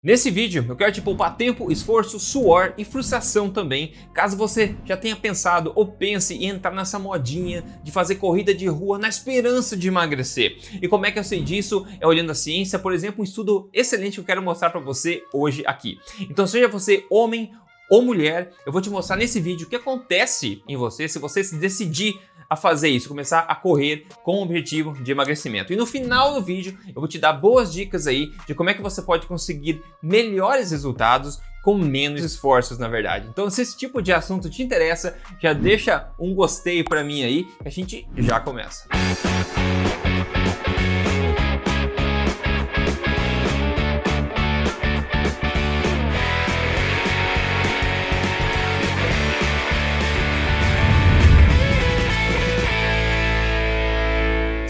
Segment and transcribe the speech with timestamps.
[0.00, 4.96] Nesse vídeo eu quero te poupar tempo, esforço, suor e frustração também, caso você já
[4.96, 9.76] tenha pensado ou pense em entrar nessa modinha de fazer corrida de rua na esperança
[9.76, 10.56] de emagrecer.
[10.80, 11.84] E como é que eu sei disso?
[12.00, 15.24] É olhando a ciência, por exemplo, um estudo excelente que eu quero mostrar para você
[15.32, 15.98] hoje aqui.
[16.30, 17.50] Então seja você homem
[17.90, 21.42] ou mulher, eu vou te mostrar nesse vídeo o que acontece em você se você
[21.42, 25.72] se decidir a fazer isso, começar a correr com o objetivo de emagrecimento.
[25.72, 28.74] E no final do vídeo eu vou te dar boas dicas aí de como é
[28.74, 33.28] que você pode conseguir melhores resultados com menos esforços, na verdade.
[33.28, 37.44] Então, se esse tipo de assunto te interessa, já deixa um gostei para mim aí,
[37.44, 38.88] que a gente já começa.
[38.90, 40.07] Música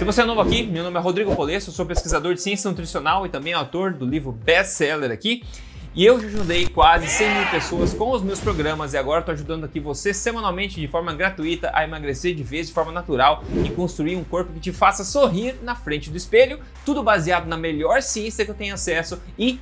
[0.09, 3.29] você é novo aqui, meu nome é Rodrigo Polesso, sou pesquisador de ciência nutricional e
[3.29, 5.45] também autor do livro best-seller aqui.
[5.95, 9.65] E eu ajudei quase 100 mil pessoas com os meus programas e agora estou ajudando
[9.65, 14.17] aqui você semanalmente de forma gratuita a emagrecer de vez de forma natural e construir
[14.17, 18.47] um corpo que te faça sorrir na frente do espelho, tudo baseado na melhor ciência
[18.47, 19.61] que eu tenho acesso e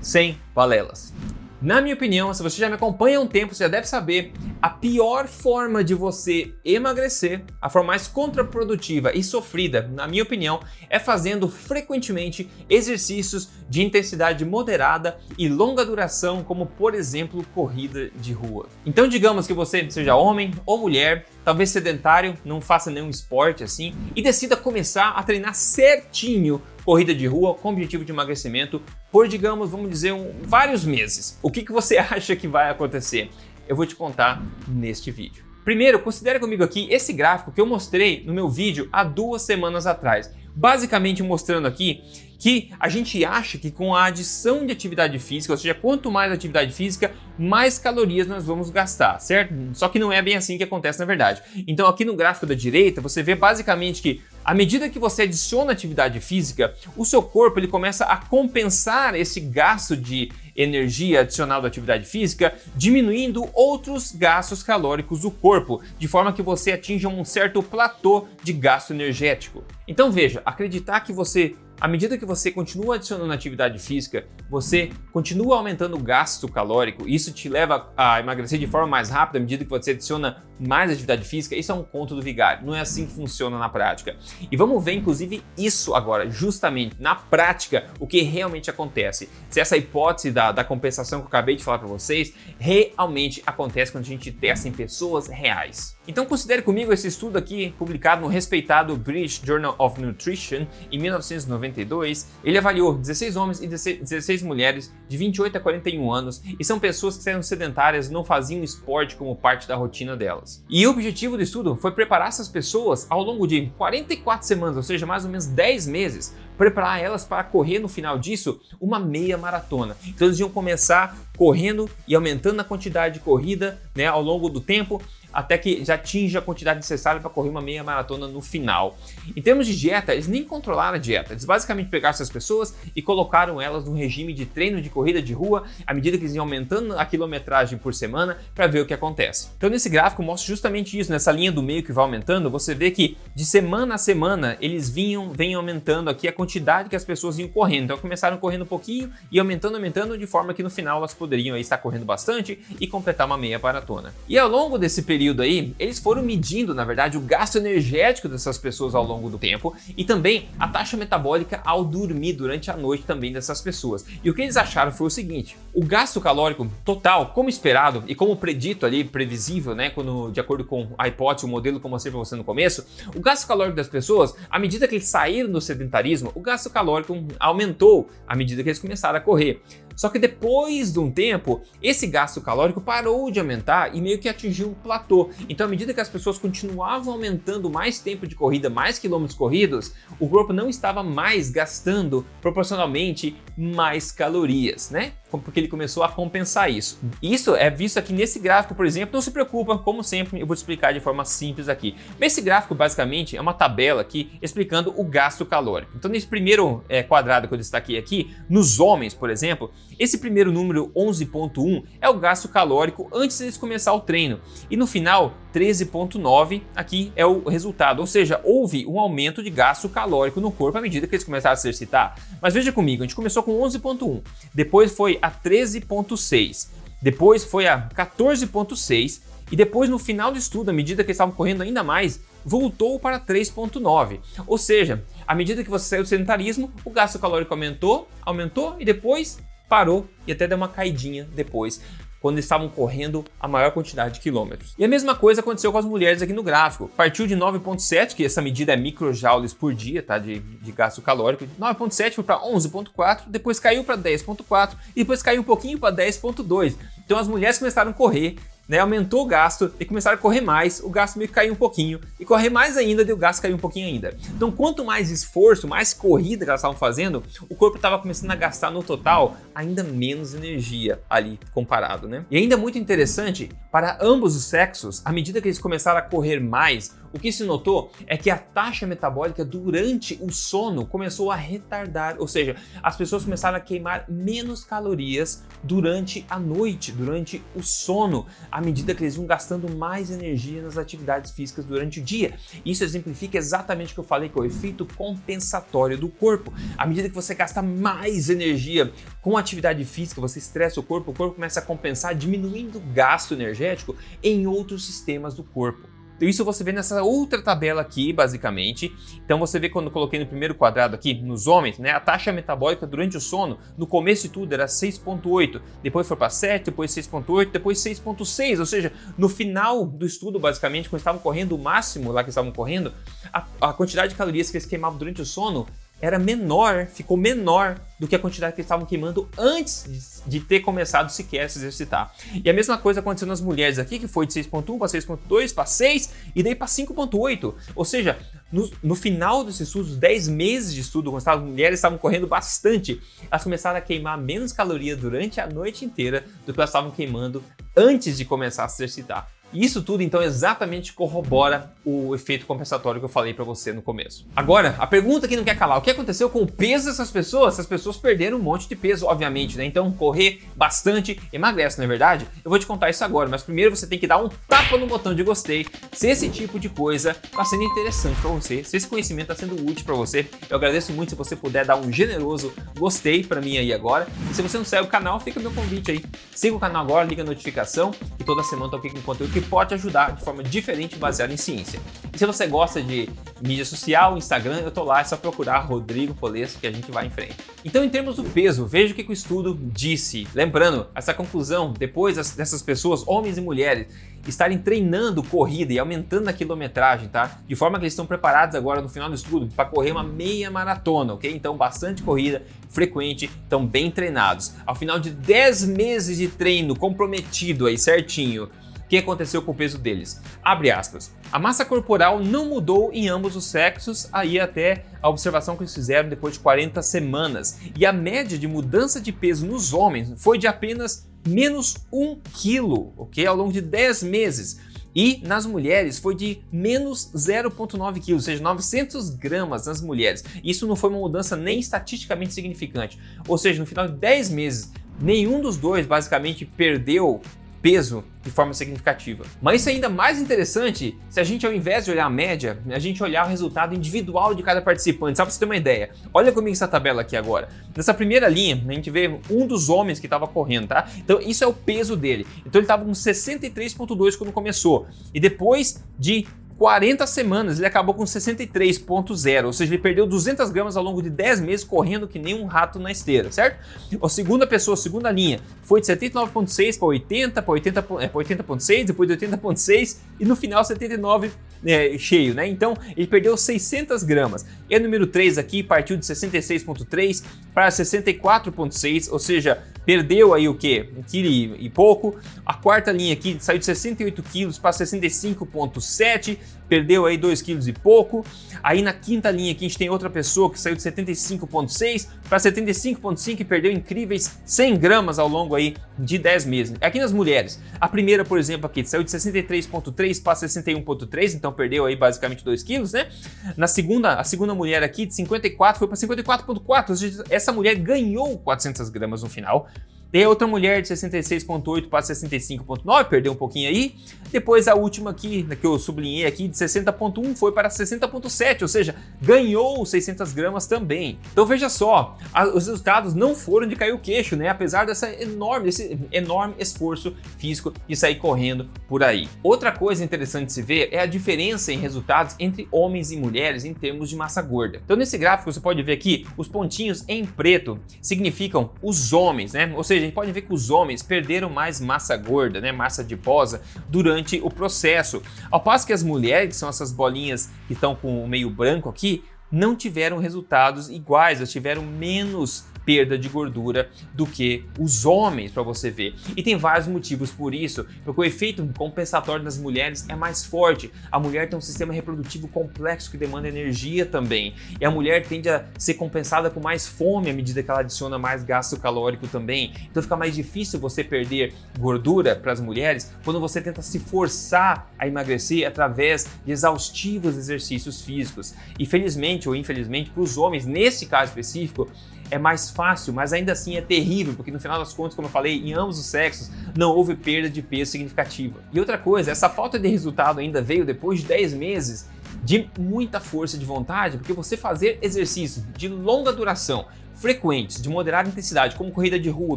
[0.00, 1.12] sem balelas.
[1.60, 4.32] Na minha opinião, se você já me acompanha há um tempo, você já deve saber
[4.62, 10.60] a pior forma de você emagrecer, a forma mais contraprodutiva e sofrida, na minha opinião,
[10.88, 18.32] é fazendo frequentemente exercícios de intensidade moderada e longa duração, como por exemplo corrida de
[18.32, 18.68] rua.
[18.86, 23.96] Então, digamos que você seja homem ou mulher, talvez sedentário, não faça nenhum esporte assim
[24.14, 28.80] e decida começar a treinar certinho corrida de rua com objetivo de emagrecimento
[29.12, 31.38] por, digamos, vamos dizer, um, vários meses.
[31.42, 33.28] O que, que você acha que vai acontecer?
[33.68, 35.44] Eu vou te contar neste vídeo.
[35.66, 39.86] Primeiro, considere comigo aqui esse gráfico que eu mostrei no meu vídeo há duas semanas
[39.86, 40.32] atrás.
[40.56, 42.00] Basicamente mostrando aqui
[42.38, 46.32] que a gente acha que com a adição de atividade física, ou seja, quanto mais
[46.32, 49.52] atividade física, mais calorias nós vamos gastar, certo?
[49.74, 51.42] Só que não é bem assim que acontece na verdade.
[51.66, 55.72] Então aqui no gráfico da direita, você vê basicamente que à medida que você adiciona
[55.72, 61.68] atividade física, o seu corpo ele começa a compensar esse gasto de energia adicional da
[61.68, 67.62] atividade física, diminuindo outros gastos calóricos do corpo, de forma que você atinja um certo
[67.62, 69.62] platô de gasto energético.
[69.86, 75.56] Então veja, acreditar que você à medida que você continua adicionando atividade física, você continua
[75.56, 79.64] aumentando o gasto calórico, isso te leva a emagrecer de forma mais rápida à medida
[79.64, 81.54] que você adiciona mais atividade física.
[81.54, 84.16] Isso é um conto do vigário, não é assim que funciona na prática.
[84.50, 89.28] E vamos ver, inclusive, isso agora, justamente na prática, o que realmente acontece.
[89.48, 93.92] Se essa hipótese da, da compensação que eu acabei de falar para vocês realmente acontece
[93.92, 95.97] quando a gente testa em pessoas reais.
[96.08, 102.26] Então considere comigo esse estudo aqui, publicado no respeitado British Journal of Nutrition em 1992.
[102.42, 107.18] Ele avaliou 16 homens e 16 mulheres de 28 a 41 anos e são pessoas
[107.18, 110.64] que eram sedentárias e não faziam esporte como parte da rotina delas.
[110.70, 114.82] E o objetivo do estudo foi preparar essas pessoas ao longo de 44 semanas, ou
[114.82, 119.36] seja, mais ou menos 10 meses, preparar elas para correr no final disso uma meia
[119.36, 119.94] maratona.
[120.06, 124.60] Então eles iam começar correndo e aumentando a quantidade de corrida né, ao longo do
[124.60, 125.00] tempo
[125.32, 128.96] até que já atinja a quantidade necessária para correr uma meia maratona no final.
[129.36, 133.02] Em termos de dieta, eles nem controlaram a dieta, eles basicamente pegaram essas pessoas e
[133.02, 136.44] colocaram elas num regime de treino de corrida de rua à medida que eles iam
[136.44, 139.50] aumentando a quilometragem por semana para ver o que acontece.
[139.56, 142.90] Então nesse gráfico mostra justamente isso, nessa linha do meio que vai aumentando, você vê
[142.90, 147.38] que de semana a semana eles vinham, vem aumentando aqui a quantidade que as pessoas
[147.38, 147.84] iam correndo.
[147.84, 151.56] Então começaram correndo um pouquinho e aumentando, aumentando de forma que no final elas poderiam
[151.56, 154.14] estar correndo bastante e completar uma meia maratona.
[154.28, 158.28] E ao longo desse período período aí, eles foram medindo, na verdade, o gasto energético
[158.28, 162.76] dessas pessoas ao longo do tempo e também a taxa metabólica ao dormir durante a
[162.76, 164.06] noite também dessas pessoas.
[164.22, 168.14] E o que eles acharam foi o seguinte: o gasto calórico total, como esperado e
[168.14, 171.96] como predito ali, previsível, né, quando de acordo com a hipótese, o modelo como eu
[171.96, 175.50] mostrei para você no começo, o gasto calórico das pessoas, à medida que eles saíram
[175.50, 179.60] do sedentarismo, o gasto calórico aumentou à medida que eles começaram a correr.
[179.98, 184.28] Só que depois de um tempo, esse gasto calórico parou de aumentar e meio que
[184.28, 185.30] atingiu um platô.
[185.48, 189.92] Então, à medida que as pessoas continuavam aumentando mais tempo de corrida, mais quilômetros corridos,
[190.20, 195.14] o corpo não estava mais gastando proporcionalmente mais calorias, né?
[195.30, 196.98] Porque ele começou a compensar isso.
[197.22, 199.12] Isso é visto aqui nesse gráfico, por exemplo.
[199.12, 201.94] Não se preocupa, como sempre, eu vou te explicar de forma simples aqui.
[202.20, 205.92] Esse gráfico, basicamente, é uma tabela aqui explicando o gasto calórico.
[205.96, 210.50] Então, nesse primeiro é, quadrado que eu destaquei aqui, nos homens, por exemplo, esse primeiro
[210.50, 214.40] número 11.1 é o gasto calórico antes de começar o treino.
[214.70, 219.88] E no final, 13,9 aqui é o resultado, ou seja, houve um aumento de gasto
[219.88, 222.14] calórico no corpo à medida que eles começaram a se exercitar.
[222.40, 224.22] Mas veja comigo, a gente começou com 11,1,
[224.54, 226.68] depois foi a 13,6,
[227.02, 229.20] depois foi a 14,6
[229.50, 233.00] e depois no final do estudo, à medida que eles estavam correndo ainda mais, voltou
[233.00, 234.20] para 3,9.
[234.46, 238.84] Ou seja, à medida que você saiu do sedentarismo, o gasto calórico aumentou, aumentou e
[238.84, 239.38] depois
[239.68, 241.82] parou e até deu uma caidinha depois
[242.20, 244.74] quando estavam correndo a maior quantidade de quilômetros.
[244.78, 246.90] E a mesma coisa aconteceu com as mulheres aqui no gráfico.
[246.96, 250.18] Partiu de 9,7, que essa medida é microjoules por dia, tá?
[250.18, 251.46] De, de gasto calórico.
[251.60, 256.74] 9,7 foi para 11,4, depois caiu para 10,4 e depois caiu um pouquinho para 10,2.
[257.04, 258.36] Então as mulheres começaram a correr
[258.68, 261.56] né, aumentou o gasto e começaram a correr mais, o gasto meio que caiu um
[261.56, 264.14] pouquinho, e correr mais ainda, e o gasto caiu um pouquinho ainda.
[264.36, 268.36] Então, quanto mais esforço, mais corrida que elas estavam fazendo, o corpo estava começando a
[268.36, 272.24] gastar no total ainda menos energia ali comparado, né?
[272.30, 276.38] E ainda muito interessante, para ambos os sexos, à medida que eles começaram a correr
[276.38, 281.36] mais, o que se notou é que a taxa metabólica durante o sono começou a
[281.36, 287.62] retardar, ou seja, as pessoas começaram a queimar menos calorias durante a noite, durante o
[287.62, 292.34] sono, à medida que eles iam gastando mais energia nas atividades físicas durante o dia.
[292.64, 296.52] Isso exemplifica exatamente o que eu falei, que é o efeito compensatório do corpo.
[296.76, 301.14] À medida que você gasta mais energia com atividade física, você estressa o corpo, o
[301.14, 305.97] corpo começa a compensar, diminuindo o gasto energético em outros sistemas do corpo.
[306.18, 308.92] Então isso você vê nessa outra tabela aqui, basicamente.
[309.24, 312.32] Então você vê quando eu coloquei no primeiro quadrado aqui, nos homens, né, a taxa
[312.32, 316.90] metabólica durante o sono, no começo de tudo era 6.8, depois foi para 7, depois
[316.90, 322.10] 6.8, depois 6.6, ou seja, no final do estudo, basicamente, quando estavam correndo o máximo
[322.10, 322.92] lá que estavam correndo,
[323.32, 325.66] a, a quantidade de calorias que eles queimavam durante o sono
[326.00, 330.60] era menor, ficou menor do que a quantidade que eles estavam queimando antes de, ter
[330.60, 332.14] começado sequer a se exercitar.
[332.44, 335.66] E a mesma coisa aconteceu nas mulheres aqui, que foi de 6.1 para 6.2 para
[335.66, 337.54] 6 e daí para 5.8.
[337.74, 338.16] Ou seja,
[338.52, 343.00] no, no, final desses estudos, 10 meses de estudo, quando as mulheres estavam correndo bastante,
[343.28, 347.42] elas começaram a queimar menos caloria durante a noite inteira do que elas estavam queimando
[347.76, 349.28] antes de começar a se exercitar.
[349.52, 353.80] E isso tudo então exatamente corrobora o efeito compensatório que eu falei para você no
[353.80, 354.26] começo.
[354.36, 357.54] Agora, a pergunta que não quer calar, o que aconteceu com o peso dessas pessoas?
[357.54, 359.64] Essas pessoas perderam um monte de peso, obviamente, né?
[359.64, 362.26] Então correr bastante emagrece, não é verdade?
[362.44, 364.86] Eu vou te contar isso agora, mas primeiro você tem que dar um tapa no
[364.86, 368.86] botão de gostei se esse tipo de coisa está sendo interessante para você, se esse
[368.86, 370.28] conhecimento está sendo útil para você.
[370.48, 374.06] Eu agradeço muito se você puder dar um generoso gostei para mim aí agora.
[374.30, 376.04] E se você não segue o canal, fica meu convite aí.
[376.34, 379.48] Siga o canal agora, liga a notificação e toda semana tô aqui com conteúdo que
[379.48, 381.80] pode ajudar de forma diferente baseada em ciência.
[382.12, 383.08] E se você gosta de
[383.40, 387.06] mídia social, Instagram, eu tô lá, é só procurar Rodrigo Polesso que a gente vai
[387.06, 387.36] em frente.
[387.64, 390.26] Então, em termos do peso, veja o que o estudo disse.
[390.34, 393.86] Lembrando, essa conclusão, depois dessas pessoas, homens e mulheres,
[394.26, 397.38] estarem treinando corrida e aumentando a quilometragem, tá?
[397.46, 400.50] De forma que eles estão preparados agora no final do estudo para correr uma meia
[400.50, 401.32] maratona, ok?
[401.32, 404.52] Então, bastante corrida, frequente, estão bem treinados.
[404.66, 408.50] Ao final de 10 meses de treino comprometido aí certinho,
[408.88, 410.20] que aconteceu com o peso deles.
[410.42, 411.12] Abre aspas.
[411.30, 415.74] A massa corporal não mudou em ambos os sexos, aí até a observação que eles
[415.74, 417.58] fizeram depois de 40 semanas.
[417.76, 422.92] E a média de mudança de peso nos homens foi de apenas menos 1 quilo,
[422.96, 423.26] ok?
[423.26, 424.58] Ao longo de 10 meses.
[424.94, 430.24] E nas mulheres foi de menos 0,9 kg, ou seja, 900 gramas nas mulheres.
[430.42, 432.98] Isso não foi uma mudança nem estatisticamente significante.
[433.28, 437.20] Ou seja, no final de 10 meses, nenhum dos dois basicamente perdeu
[437.60, 439.24] peso de forma significativa.
[439.40, 442.58] Mas isso é ainda mais interessante se a gente, ao invés de olhar a média,
[442.70, 445.16] a gente olhar o resultado individual de cada participante.
[445.16, 445.90] Só para você ter uma ideia.
[446.12, 447.48] Olha comigo essa tabela aqui agora.
[447.76, 450.88] Nessa primeira linha, a gente vê um dos homens que estava correndo, tá?
[450.98, 452.26] Então, isso é o peso dele.
[452.40, 454.86] Então, ele estava com 63,2 quando começou.
[455.12, 456.26] E depois de
[456.58, 461.08] 40 semanas, ele acabou com 63,0, ou seja, ele perdeu 200 gramas ao longo de
[461.08, 463.60] 10 meses correndo que nem um rato na esteira, certo?
[464.02, 468.84] A segunda pessoa, a segunda linha, foi de 79,6 para 80, para 80,6, é, 80
[468.86, 471.30] depois de 80,6 e no final 79
[471.64, 472.48] é, cheio, né?
[472.48, 474.44] Então ele perdeu 600 gramas.
[474.68, 477.22] E o número 3 aqui partiu de 66,3
[477.58, 480.90] para 64,6, ou seja, perdeu aí o que?
[480.96, 482.16] Um quilo e pouco.
[482.46, 486.38] A quarta linha aqui saiu de 68 quilos para 65,7
[486.68, 488.24] perdeu aí 2 quilos e pouco.
[488.62, 492.38] Aí na quinta linha aqui a gente tem outra pessoa que saiu de 75,6 para
[492.38, 496.76] 75,5 e perdeu incríveis 100 gramas ao longo aí de 10 meses.
[496.80, 501.86] Aqui nas mulheres, a primeira, por exemplo, aqui saiu de 63,3 para 61,3, então perdeu
[501.86, 503.08] aí basicamente 2 quilos, né?
[503.56, 507.74] Na segunda, a segunda mulher aqui de 54 foi para 54,4, ou seja, essa mulher
[507.76, 509.68] ganhou 400 gramas no final.
[510.10, 513.94] Tem outra mulher de 66,8 para 65,9, perdeu um pouquinho aí.
[514.30, 518.94] Depois a última aqui, que eu sublinhei aqui, de 60,1 foi para 60,7, ou seja,
[519.20, 521.18] ganhou 600 gramas também.
[521.32, 524.48] Então veja só, a, os resultados não foram de cair o queixo, né?
[524.48, 529.28] Apesar dessa enorme, desse enorme esforço físico de sair correndo por aí.
[529.42, 533.64] Outra coisa interessante de se ver é a diferença em resultados entre homens e mulheres
[533.64, 534.80] em termos de massa gorda.
[534.84, 539.72] Então nesse gráfico você pode ver aqui os pontinhos em preto significam os homens, né?
[539.74, 542.72] Ou seja, seja, a gente pode ver que os homens perderam mais massa gorda, né,
[542.72, 545.22] massa adiposa, durante o processo.
[545.50, 548.88] Ao passo que as mulheres, que são essas bolinhas que estão com o meio branco
[548.88, 555.50] aqui, não tiveram resultados iguais, elas tiveram menos perda de gordura do que os homens,
[555.50, 556.14] para você ver.
[556.34, 560.90] E tem vários motivos por isso, porque o efeito compensatório nas mulheres é mais forte.
[561.12, 565.50] A mulher tem um sistema reprodutivo complexo que demanda energia também, e a mulher tende
[565.50, 569.74] a ser compensada com mais fome à medida que ela adiciona mais gasto calórico também.
[569.90, 574.90] Então fica mais difícil você perder gordura para as mulheres quando você tenta se forçar
[574.98, 578.54] a emagrecer através de exaustivos exercícios físicos.
[578.78, 581.86] E felizmente ou infelizmente para os homens, nesse caso específico,
[582.30, 585.32] é mais fácil, mas ainda assim é terrível, porque no final das contas, como eu
[585.32, 588.60] falei, em ambos os sexos não houve perda de peso significativa.
[588.72, 592.08] E outra coisa, essa falta de resultado ainda veio depois de 10 meses
[592.42, 598.28] de muita força de vontade, porque você fazer exercícios de longa duração, frequentes, de moderada
[598.28, 599.56] intensidade, como corrida de rua,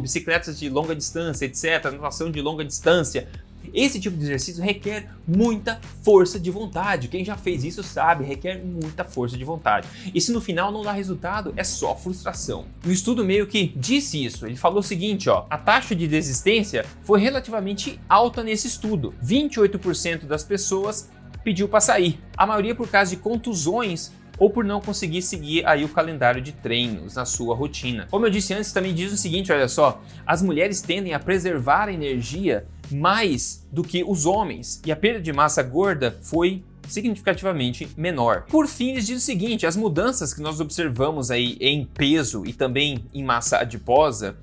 [0.00, 3.28] bicicletas de longa distância, etc., natação de longa distância,
[3.72, 7.08] esse tipo de exercício requer muita força de vontade.
[7.08, 9.88] Quem já fez isso sabe, requer muita força de vontade.
[10.14, 12.66] E se no final não dá resultado, é só frustração.
[12.86, 14.46] O estudo meio que disse isso.
[14.46, 19.14] Ele falou o seguinte, ó: a taxa de desistência foi relativamente alta nesse estudo.
[19.24, 21.10] 28% das pessoas
[21.42, 22.20] pediu para sair.
[22.36, 26.52] A maioria por causa de contusões ou por não conseguir seguir aí o calendário de
[26.52, 28.08] treinos na sua rotina.
[28.10, 31.88] Como eu disse antes, também diz o seguinte, olha só, as mulheres tendem a preservar
[31.88, 37.88] a energia mais do que os homens, e a perda de massa gorda foi significativamente
[37.96, 38.44] menor.
[38.48, 42.52] Por fim, eles dizem o seguinte: as mudanças que nós observamos aí em peso e
[42.52, 44.36] também em massa adiposa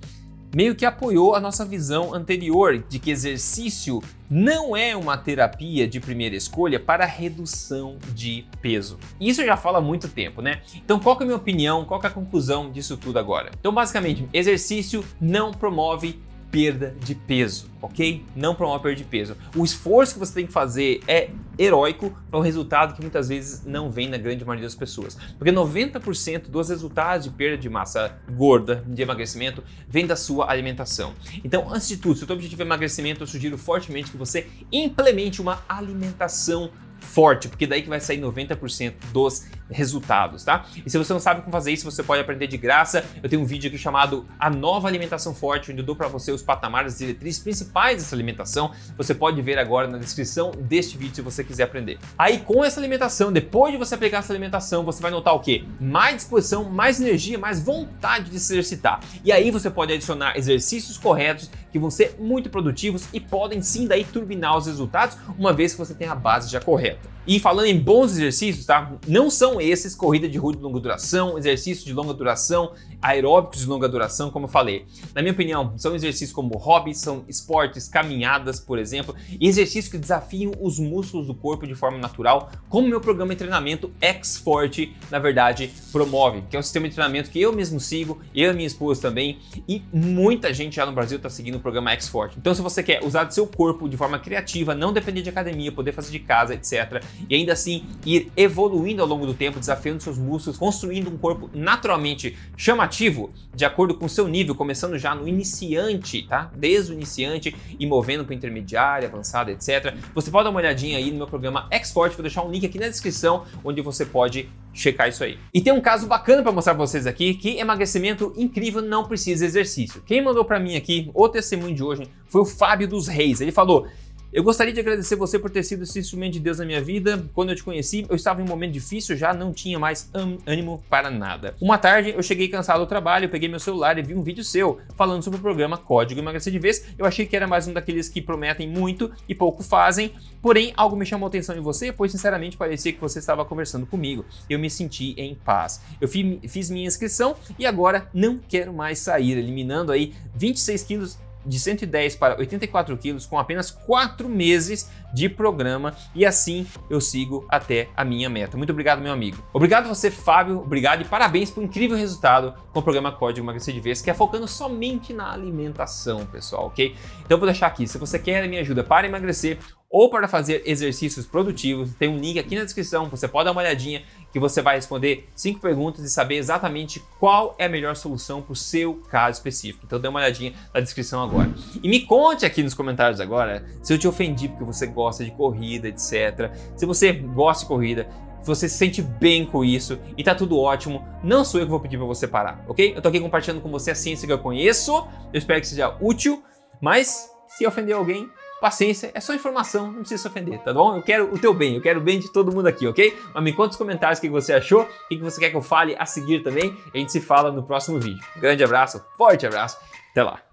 [0.54, 6.00] meio que apoiou a nossa visão anterior de que exercício não é uma terapia de
[6.00, 8.98] primeira escolha para redução de peso.
[9.20, 10.62] Isso já fala há muito tempo, né?
[10.76, 11.86] Então, qual é a minha opinião?
[11.86, 13.52] Qual é a conclusão disso tudo agora?
[13.60, 16.20] Então, basicamente, exercício não promove
[16.52, 18.26] perda de peso, ok?
[18.36, 19.38] Não promove perda de peso.
[19.56, 23.66] O esforço que você tem que fazer é heróico para um resultado que muitas vezes
[23.66, 25.18] não vem na grande maioria das pessoas.
[25.38, 31.14] Porque 90% dos resultados de perda de massa gorda, de emagrecimento, vem da sua alimentação.
[31.44, 34.48] Então, antes de tudo, se o seu objetivo é emagrecimento, eu sugiro fortemente que você
[34.72, 40.66] implemente uma alimentação forte, porque daí que vai sair 90% dos resultados, tá?
[40.86, 43.04] E se você não sabe como fazer isso, você pode aprender de graça.
[43.22, 46.32] Eu tenho um vídeo aqui chamado A Nova Alimentação Forte, onde eu dou para você
[46.32, 48.72] os patamares, as diretrizes principais dessa alimentação.
[48.98, 52.00] Você pode ver agora na descrição deste vídeo se você quiser aprender.
[52.18, 55.64] Aí com essa alimentação, depois de você aplicar essa alimentação, você vai notar o quê?
[55.80, 59.00] Mais disposição, mais energia, mais vontade de se exercitar.
[59.24, 63.88] E aí você pode adicionar exercícios corretos que vão ser muito produtivos e podem sim
[63.88, 67.19] daí turbinar os resultados, uma vez que você tem a base já correta.
[67.30, 68.92] E falando em bons exercícios, tá?
[69.08, 73.68] Não são esses corrida de rua de longa duração, exercícios de longa duração, aeróbicos de
[73.68, 74.88] longa duração, como eu falei.
[75.14, 80.00] Na minha opinião, são exercícios como hobbies, são esportes, caminhadas, por exemplo, e exercícios que
[80.00, 85.20] desafiam os músculos do corpo de forma natural, como meu programa de treinamento X-Forte, na
[85.20, 88.66] verdade, promove, que é um sistema de treinamento que eu mesmo sigo, eu e minha
[88.66, 92.40] esposa também, e muita gente já no Brasil está seguindo o programa X-Forte.
[92.40, 95.72] Então, se você quer usar do seu corpo de forma criativa, não depender de academia,
[95.72, 100.02] poder fazer de casa, etc., e ainda assim ir evoluindo ao longo do tempo, desafiando
[100.02, 105.16] seus músculos, construindo um corpo naturalmente chamativo, de acordo com o seu nível, começando já
[105.16, 106.52] no iniciante, tá?
[106.56, 109.96] Desde o iniciante e movendo para intermediário, avançado, etc.
[110.14, 112.80] Você pode dar uma olhadinha aí no meu programa Export, vou deixar um link aqui
[112.80, 115.38] na descrição onde você pode checar isso aí.
[115.54, 119.46] E tem um caso bacana para mostrar para vocês aqui, que emagrecimento incrível não precisa
[119.46, 120.02] exercício.
[120.06, 123.42] Quem mandou para mim aqui o testemunho de hoje foi o Fábio dos Reis.
[123.42, 123.88] Ele falou:
[124.32, 127.26] eu gostaria de agradecer você por ter sido esse instrumento de Deus na minha vida.
[127.34, 130.10] Quando eu te conheci, eu estava em um momento difícil, já não tinha mais
[130.46, 131.56] ânimo para nada.
[131.60, 134.80] Uma tarde, eu cheguei cansado do trabalho, peguei meu celular e vi um vídeo seu
[134.96, 136.86] falando sobre o programa Código Emagrecer de Vez.
[136.98, 140.96] Eu achei que era mais um daqueles que prometem muito e pouco fazem, porém algo
[140.96, 144.24] me chamou a atenção em você, pois sinceramente parecia que você estava conversando comigo.
[144.50, 145.82] Eu me senti em paz.
[146.00, 151.18] Eu fiz minha inscrição e agora não quero mais sair, eliminando aí 26 quilos
[151.50, 157.46] de 110 para 84 quilos com apenas 4 meses de programa e assim eu sigo
[157.50, 158.56] até a minha meta.
[158.56, 159.44] Muito obrigado, meu amigo.
[159.52, 160.60] Obrigado você, Fábio.
[160.60, 164.12] Obrigado e parabéns por um incrível resultado com o programa Código Emagrecer de Vez, que
[164.12, 166.96] é focando somente na alimentação, pessoal, ok?
[167.26, 169.58] Então eu vou deixar aqui, se você quer a minha ajuda para emagrecer
[169.90, 173.62] ou para fazer exercícios produtivos, tem um link aqui na descrição, você pode dar uma
[173.62, 178.42] olhadinha que você vai responder cinco perguntas e saber exatamente qual é a melhor solução
[178.42, 179.86] para o seu caso específico.
[179.86, 181.50] Então dê uma olhadinha na descrição agora.
[181.82, 185.32] E me conte aqui nos comentários agora se eu te ofendi porque você gosta de
[185.32, 186.52] corrida, etc.
[186.76, 188.08] Se você gosta de corrida,
[188.42, 191.72] se você se sente bem com isso e tá tudo ótimo, não sou eu que
[191.72, 192.94] vou pedir para você parar, ok?
[192.96, 194.96] Eu tô aqui compartilhando com você a ciência que eu conheço,
[195.34, 196.44] eu espero que seja útil,
[196.80, 200.96] mas se ofender alguém, paciência, é só informação, não precisa se ofender, tá bom?
[200.96, 203.18] Eu quero o teu bem, eu quero o bem de todo mundo aqui, ok?
[203.34, 205.62] Mas me conta nos comentários o que você achou, o que você quer que eu
[205.62, 208.24] fale a seguir também, a gente se fala no próximo vídeo.
[208.38, 209.78] grande abraço, forte abraço,
[210.12, 210.49] até lá!